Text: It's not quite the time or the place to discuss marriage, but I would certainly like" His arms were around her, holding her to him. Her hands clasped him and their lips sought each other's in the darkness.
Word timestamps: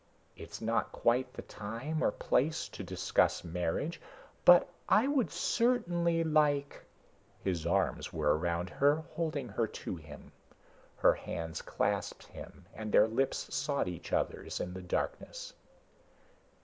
It's 0.35 0.59
not 0.63 0.91
quite 0.91 1.31
the 1.33 1.43
time 1.43 2.01
or 2.03 2.07
the 2.09 2.17
place 2.17 2.67
to 2.69 2.83
discuss 2.83 3.43
marriage, 3.43 4.01
but 4.45 4.67
I 4.89 5.05
would 5.05 5.29
certainly 5.29 6.23
like" 6.23 6.83
His 7.43 7.67
arms 7.67 8.11
were 8.11 8.35
around 8.35 8.71
her, 8.71 9.03
holding 9.13 9.49
her 9.49 9.67
to 9.67 9.97
him. 9.97 10.31
Her 10.97 11.13
hands 11.13 11.61
clasped 11.61 12.23
him 12.25 12.65
and 12.73 12.91
their 12.91 13.07
lips 13.07 13.53
sought 13.55 13.87
each 13.87 14.11
other's 14.11 14.59
in 14.59 14.73
the 14.73 14.81
darkness. 14.81 15.53